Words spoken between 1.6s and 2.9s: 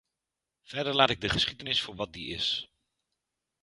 voor wat die is.